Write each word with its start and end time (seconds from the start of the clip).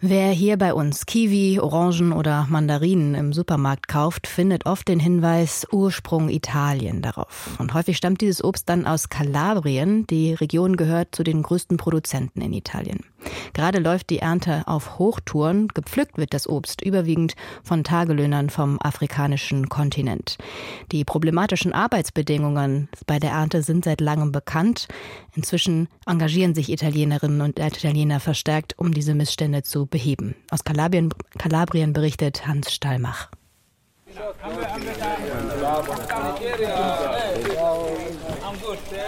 Wer 0.00 0.32
hier 0.32 0.58
bei 0.58 0.74
uns 0.74 1.06
Kiwi, 1.06 1.60
Orangen 1.60 2.12
oder 2.12 2.46
Mandarinen 2.50 3.14
im 3.14 3.32
Supermarkt 3.32 3.88
kauft, 3.88 4.26
findet 4.26 4.66
oft 4.66 4.86
den 4.88 5.00
Hinweis 5.00 5.66
Ursprung 5.70 6.28
Italien 6.28 7.00
darauf. 7.00 7.56
Und 7.58 7.72
häufig 7.72 7.96
stammt 7.96 8.20
dieses 8.20 8.44
Obst 8.44 8.68
dann 8.68 8.86
aus 8.86 9.08
Kalabrien. 9.08 10.06
Die 10.08 10.34
Region 10.34 10.76
gehört 10.76 11.14
zu 11.14 11.22
den 11.22 11.42
größten 11.42 11.78
Produzenten 11.78 12.42
in 12.42 12.52
Italien. 12.52 13.00
Gerade 13.54 13.78
läuft 13.78 14.10
die 14.10 14.18
Ernte 14.18 14.64
auf 14.66 14.98
Hochtouren. 14.98 15.68
Gepflückt 15.68 16.18
wird 16.18 16.34
das 16.34 16.46
Obst 16.46 16.82
überwiegend 16.82 17.34
von 17.62 17.84
Tagelöhnern 17.84 18.50
vom 18.50 18.78
afrikanischen 18.80 19.70
Kontinent. 19.70 20.36
Die 20.92 21.04
problematischen 21.04 21.72
Arbeitsbedingungen 21.72 22.88
bei 23.06 23.18
der 23.18 23.30
Ernte 23.30 23.62
sind 23.62 23.84
seit 23.84 24.02
langem 24.02 24.32
bekannt. 24.32 24.88
Inzwischen 25.34 25.88
engagieren 26.04 26.54
sich 26.54 26.70
Italienerinnen 26.70 27.40
und 27.40 27.58
Italiener 27.58 28.20
verstärkt, 28.20 28.78
um 28.78 28.92
diese 28.92 29.14
Missstände 29.14 29.62
zu 29.62 29.83
beheben. 29.86 30.34
Aus 30.50 30.64
Kalabrien, 30.64 31.10
Kalabrien 31.38 31.92
berichtet 31.92 32.46
Hans 32.46 32.72
Stallmach. 32.72 33.30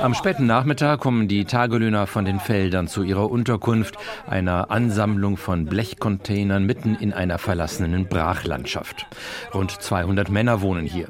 Am 0.00 0.14
späten 0.14 0.46
Nachmittag 0.46 1.00
kommen 1.00 1.28
die 1.28 1.44
Tagelöhner 1.44 2.06
von 2.06 2.24
den 2.24 2.40
Feldern 2.40 2.88
zu 2.88 3.02
ihrer 3.02 3.30
Unterkunft, 3.30 3.96
einer 4.26 4.70
Ansammlung 4.70 5.36
von 5.36 5.66
Blechcontainern 5.66 6.64
mitten 6.64 6.94
in 6.94 7.12
einer 7.12 7.38
verlassenen 7.38 8.06
Brachlandschaft. 8.06 9.06
Rund 9.52 9.70
200 9.70 10.30
Männer 10.30 10.60
wohnen 10.62 10.86
hier. 10.86 11.08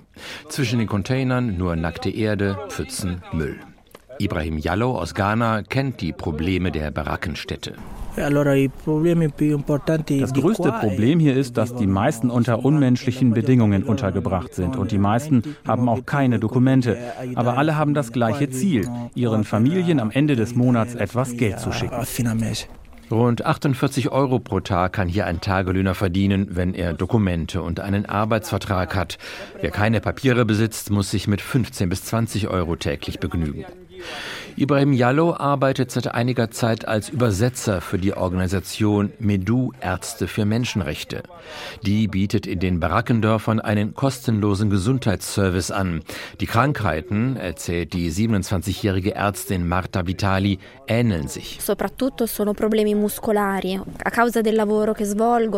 Zwischen 0.48 0.78
den 0.78 0.88
Containern 0.88 1.56
nur 1.56 1.77
nackte 1.77 2.10
Erde, 2.10 2.58
Pfützen, 2.69 3.22
Müll. 3.33 3.58
Ibrahim 4.19 4.58
Jallo 4.58 4.98
aus 4.98 5.14
Ghana 5.14 5.62
kennt 5.62 6.00
die 6.00 6.12
Probleme 6.12 6.70
der 6.70 6.91
Barackenstädte. 6.91 7.74
Das 8.16 8.32
größte 10.33 10.72
Problem 10.72 11.19
hier 11.19 11.36
ist, 11.36 11.56
dass 11.56 11.75
die 11.75 11.86
meisten 11.86 12.30
unter 12.30 12.64
unmenschlichen 12.64 13.33
Bedingungen 13.33 13.83
untergebracht 13.83 14.55
sind 14.55 14.77
und 14.77 14.92
die 14.92 14.98
meisten 14.98 15.42
haben 15.66 15.88
auch 15.88 16.06
keine 16.06 16.38
Dokumente. 16.38 16.97
Aber 17.34 17.58
alle 17.58 17.77
haben 17.77 17.94
das 17.94 18.12
gleiche 18.12 18.50
Ziel, 18.50 18.88
ihren 19.14 19.44
Familien 19.44 20.00
am 20.00 20.11
Ende 20.11 20.36
des 20.36 20.55
Monats 20.55 20.94
etwas 20.94 21.36
Geld 21.36 21.58
zu 21.58 21.72
schicken. 21.72 21.94
Rund 23.11 23.44
48 23.44 24.11
Euro 24.11 24.38
pro 24.38 24.60
Tag 24.60 24.94
kann 24.94 25.08
hier 25.08 25.27
ein 25.27 25.41
Tagelöhner 25.41 25.94
verdienen, 25.94 26.48
wenn 26.50 26.75
er 26.75 26.94
Dokumente 26.94 27.60
und 27.60 27.81
einen 27.81 28.06
Arbeitsvertrag 28.06 28.97
hat. 28.97 29.19
Wer 29.60 29.70
keine 29.70 30.00
Papiere 30.00 30.44
besitzt, 30.44 30.91
muss 30.91 31.10
sich 31.10 31.28
mit 31.28 31.42
15 31.42 31.88
bis 31.88 32.05
20 32.05 32.48
Euro 32.48 32.77
täglich 32.77 33.20
begnügen. 33.20 33.64
Ibrahim 34.56 34.92
Jallo 34.92 35.34
arbeitet 35.34 35.91
seit 35.91 36.14
einiger 36.14 36.48
Zeit 36.52 36.86
als 36.86 37.08
Übersetzer 37.08 37.80
für 37.80 37.98
die 37.98 38.16
Organisation 38.16 39.12
Medu 39.19 39.72
Ärzte 39.80 40.28
für 40.28 40.44
Menschenrechte. 40.44 41.24
Die 41.83 42.06
bietet 42.06 42.47
in 42.47 42.60
den 42.60 42.78
Barackendörfern 42.78 43.58
einen 43.58 43.94
kostenlosen 43.94 44.70
Gesundheitsservice 44.70 45.72
an. 45.72 46.02
Die 46.41 46.47
Krankheiten, 46.47 47.36
erzählt 47.36 47.94
die 47.94 48.12
27-jährige 48.12 49.16
Ärztin 49.16 49.66
Marta 49.66 50.06
Vitali, 50.06 50.60
ähneln 50.86 51.27
sich. 51.27 51.58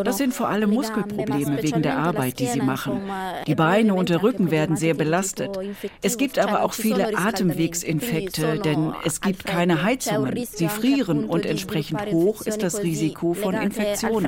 Das 0.05 0.17
sind 0.17 0.35
vor 0.35 0.49
allem 0.49 0.71
Muskelprobleme 0.71 1.63
wegen 1.63 1.83
der 1.83 1.99
Arbeit, 1.99 2.39
die 2.39 2.47
sie 2.47 2.63
machen. 2.63 3.03
Die 3.47 3.55
Beine 3.55 3.95
und 3.95 4.09
der 4.09 4.23
Rücken 4.23 4.51
werden 4.51 4.77
sehr 4.77 4.95
belastet. 4.95 5.59
Es 6.01 6.17
gibt 6.17 6.39
aber 6.39 6.63
auch 6.63 6.73
viele 6.73 7.15
Atemwegsinfekte, 7.15 8.59
denn 8.59 8.86
es 9.05 9.21
gibt 9.21 9.45
keine 9.45 9.83
Heizungen. 9.83 10.47
Sie 10.47 10.69
frieren 10.69 11.25
und 11.27 11.47
entsprechend 11.47 12.01
hoch 12.13 12.43
ist 12.43 12.63
das 12.63 12.83
Risiko 12.83 13.35
von 13.35 13.55
Infektionen. 13.55 14.27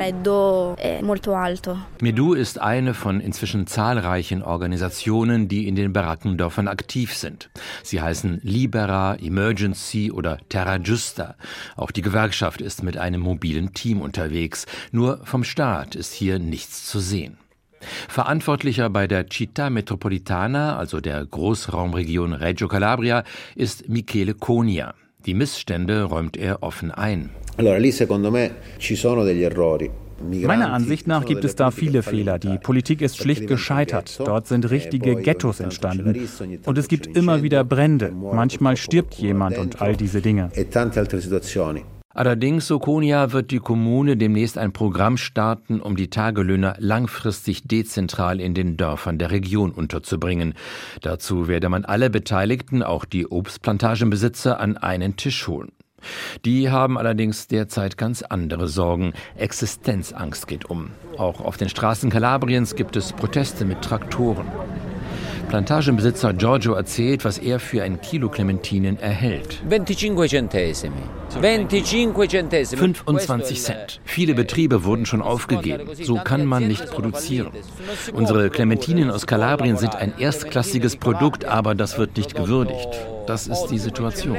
Medu 2.01 2.35
ist 2.35 2.61
eine 2.61 2.95
von 2.95 3.21
inzwischen 3.21 3.67
zahlreichen 3.67 4.43
Organisationen, 4.43 5.49
die 5.49 5.67
in 5.67 5.75
den 5.75 5.93
Barackendörfern 5.93 6.69
aktiv 6.69 7.15
sind. 7.15 7.51
Sie 7.83 8.01
heißen 8.01 8.41
Libera, 8.43 9.17
Emergency 9.17 10.11
oder 10.11 10.39
Terra 10.49 10.77
Justa. 10.77 11.37
Auch 11.77 11.91
die 11.91 12.03
Gewerkschaft 12.03 12.61
ist 12.61 12.83
mit 12.83 12.97
einem 12.97 13.21
mobilen 13.21 13.75
Team 13.75 14.01
unterwegs. 14.01 14.67
Nur 14.93 15.21
vom 15.25 15.45
Staat 15.45 15.95
ist 15.95 16.13
hier 16.13 16.39
nichts 16.39 16.87
zu 16.87 17.01
sehen. 17.01 17.39
Verantwortlicher 18.09 18.91
bei 18.91 19.07
der 19.07 19.29
Città 19.29 19.71
Metropolitana, 19.71 20.77
also 20.77 21.01
der 21.01 21.25
Großraumregion 21.25 22.33
Reggio 22.33 22.69
Calabria, 22.69 23.25
ist 23.55 23.89
Michele 23.89 24.35
Conia. 24.35 24.95
Die 25.27 25.35
Missstände 25.35 26.05
räumt 26.05 26.37
er 26.37 26.63
offen 26.63 26.91
ein. 26.91 27.31
Meiner 30.31 30.73
Ansicht 30.73 31.07
nach 31.07 31.25
gibt 31.25 31.45
es 31.45 31.55
da 31.55 31.71
viele 31.71 32.03
Fehler. 32.03 32.39
Die 32.39 32.59
Politik 32.59 33.03
ist 33.03 33.19
schlicht 33.19 33.47
gescheitert. 33.47 34.19
Dort 34.19 34.47
sind 34.47 34.71
richtige 34.71 35.17
Ghettos 35.17 35.61
entstanden. 35.61 36.29
Und 36.65 36.79
es 36.79 36.89
gibt 36.89 37.07
immer 37.07 37.43
wieder 37.43 37.65
Brände. 37.65 38.11
Manchmal 38.11 38.77
stirbt 38.77 39.15
jemand 39.15 39.59
und 39.59 39.81
all 39.81 39.97
diese 39.97 40.21
Dinge. 40.21 40.51
Allerdings, 42.19 42.67
so 42.67 42.81
Konia, 42.81 43.31
wird 43.31 43.53
die 43.53 43.61
Kommune 43.61 44.17
demnächst 44.17 44.59
ein 44.59 44.73
Programm 44.73 45.17
starten, 45.17 45.81
um 45.81 45.95
die 45.95 46.11
Tagelöhner 46.11 46.75
langfristig 46.81 47.69
dezentral 47.69 48.41
in 48.41 48.55
den 48.55 48.77
Dörfern 48.77 49.19
der 49.19 49.31
Region 49.31 49.71
unterzubringen. 49.71 50.55
Dazu 51.01 51.47
werde 51.47 51.69
man 51.69 51.85
alle 51.85 52.11
Beteiligten, 52.11 52.83
auch 52.83 53.05
die 53.05 53.29
Obstplantagenbesitzer, 53.29 54.59
an 54.59 54.77
einen 54.77 55.15
Tisch 55.15 55.47
holen. 55.47 55.71
Die 56.45 56.71
haben 56.71 56.99
allerdings 56.99 57.47
derzeit 57.47 57.97
ganz 57.97 58.23
andere 58.23 58.67
Sorgen. 58.67 59.13
Existenzangst 59.37 60.49
geht 60.49 60.69
um. 60.69 60.91
Auch 61.19 61.41
auf 61.41 61.57
den 61.57 61.69
Straßen 61.69 62.11
Kalabriens 62.11 62.75
gibt 62.75 62.97
es 62.97 63.13
Proteste 63.13 63.65
mit 63.65 63.83
Traktoren. 63.83 64.49
Plantagenbesitzer 65.49 66.35
Giorgio 66.35 66.75
erzählt, 66.75 67.25
was 67.25 67.39
er 67.39 67.59
für 67.59 67.83
ein 67.83 68.01
Kilo 68.01 68.29
Clementinen 68.29 68.99
erhält. 68.99 69.63
25 69.69 70.29
Centesimi. 70.31 70.93
25 72.79 73.63
Cent. 73.63 74.01
Viele 74.05 74.35
Betriebe 74.35 74.85
wurden 74.85 75.07
schon 75.07 75.23
aufgegeben. 75.23 75.89
So 75.95 76.17
kann 76.17 76.45
man 76.45 76.69
nicht 76.69 76.91
produzieren. 76.91 77.53
Unsere 78.13 78.51
Clementinen 78.51 79.11
aus 79.11 79.27
Kalabrien 79.27 79.77
sind 79.77 79.97
ein 79.97 80.13
erstklassiges 80.19 80.97
Produkt, 80.97 81.45
aber 81.45 81.75
das 81.75 81.99
wird 81.99 82.17
nicht 82.17 82.35
gewürdigt. 82.35 82.89
Das 83.29 83.47
ist 83.47 83.67
die 83.67 83.79
Situation. 83.79 84.39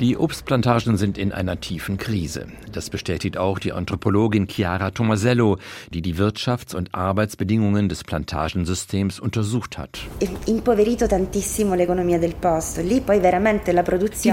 Die 0.00 0.16
Obstplantagen 0.18 0.96
sind 0.98 1.16
in 1.16 1.32
einer 1.32 1.60
tiefen 1.60 1.96
Krise. 1.96 2.46
Das 2.70 2.90
bestätigt 2.90 3.38
auch 3.38 3.58
die 3.58 3.72
Anthropologin 3.72 4.46
Chiara 4.48 4.90
Tomasello, 4.90 5.56
die 5.94 6.02
die 6.02 6.16
Wirtschafts- 6.16 6.76
und 6.76 6.94
Arbeitsbedingungen 6.94 7.88
des 7.88 8.04
Plantagensystems 8.04 9.18
untersucht 9.18 9.78
hat. 9.78 9.98
Die 10.20 10.28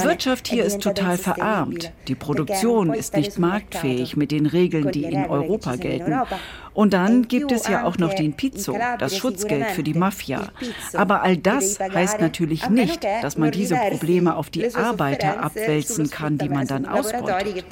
Wirtschaft 0.04 0.48
hier 0.50 0.66
ist 0.66 0.82
total 0.82 1.18
verarmt. 1.18 1.94
Die 2.10 2.16
Produktion 2.16 2.94
ist 2.94 3.16
nicht 3.16 3.40
marktfähig 3.40 4.18
mit 4.18 4.32
den 4.32 4.46
Regeln, 4.46 4.92
die 4.92 5.06
in 5.06 5.26
Europa 5.26 5.78
gelten. 5.78 6.20
Und 6.76 6.94
dann 6.94 7.28
gibt 7.28 7.52
es 7.54 7.68
ja 7.68 7.86
auch 7.86 7.98
noch 7.98 8.14
den 8.14 8.34
Pizzo, 8.34 8.78
das 9.00 9.16
Schutzgeld 9.18 9.72
für 9.72 9.82
die 9.82 9.94
Mafia. 9.94 10.50
Aber 10.94 11.24
all 11.24 11.38
das 11.38 11.80
heißt 11.80 12.20
natürlich 12.20 12.70
nicht, 12.70 13.04
dass 13.22 13.38
man 13.38 13.52
diese 13.52 13.78
Probleme 13.78 14.36
auf 14.36 14.50
die 14.50 14.76
Arbeiter 14.76 15.42
abwälzen 15.42 16.10
kann, 16.10 16.38
die 16.38 16.50
man 16.50 16.68
dann 16.68 16.86
ausbeutet. 16.86 17.66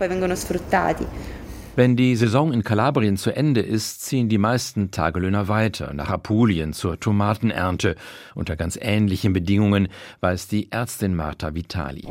Wenn 1.76 1.96
die 1.96 2.16
Saison 2.16 2.54
in 2.54 2.64
Kalabrien 2.64 3.18
zu 3.18 3.36
Ende 3.36 3.60
ist, 3.62 4.06
ziehen 4.06 4.30
die 4.30 4.38
meisten 4.38 4.92
Tagelöhner 4.92 5.48
weiter 5.48 5.92
nach 5.96 6.12
Apulien 6.12 6.72
zur 6.72 7.00
Tomatenernte. 7.00 7.96
Unter 8.36 8.56
ganz 8.56 8.78
ähnlichen 8.80 9.34
Bedingungen 9.34 9.88
weiß 10.22 10.48
die 10.50 10.72
Ärztin 10.72 11.16
Marta 11.16 11.56
Vitali. 11.56 12.08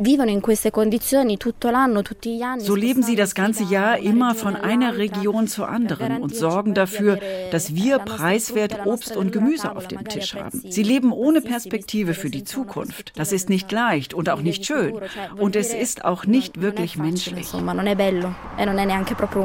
So 2.58 2.74
leben 2.74 3.02
sie 3.04 3.14
das 3.14 3.36
ganze 3.36 3.62
Jahr 3.62 3.98
immer 3.98 4.34
von 4.34 4.56
einer 4.56 4.96
Region 4.96 5.46
zur 5.46 5.68
anderen 5.68 6.20
und 6.20 6.34
sorgen 6.34 6.74
dafür, 6.74 7.20
dass 7.52 7.72
wir 7.76 8.00
preiswert 8.00 8.84
Obst 8.84 9.16
und 9.16 9.30
Gemüse 9.30 9.76
auf 9.76 9.86
dem 9.86 10.08
Tisch 10.08 10.34
haben. 10.34 10.60
Sie 10.68 10.82
leben 10.82 11.12
ohne 11.12 11.40
Perspektive 11.40 12.14
für 12.14 12.30
die 12.30 12.42
Zukunft. 12.42 13.12
Das 13.14 13.30
ist 13.30 13.48
nicht 13.48 13.70
leicht 13.70 14.12
und 14.12 14.28
auch 14.28 14.42
nicht 14.42 14.66
schön. 14.66 14.98
Und 15.36 15.54
es 15.54 15.72
ist 15.72 16.04
auch 16.04 16.26
nicht 16.26 16.60
wirklich 16.60 16.96
menschlich. 16.98 17.52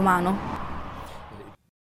romano. 0.07 0.66